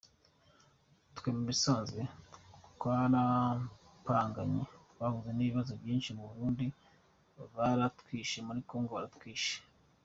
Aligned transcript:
"Twe 1.15 1.29
mu 1.35 1.43
bisanzwe 1.49 2.01
twaraparanganye, 2.75 4.61
twahuye 4.91 5.31
n'ibibazo 5.33 5.71
vyinshi: 5.81 6.09
mu 6.17 6.23
Burundi 6.29 6.65
baratwishe, 7.55 8.37
muri 8.47 8.59
Congo 8.69 8.91
baratwishe. 8.97 9.55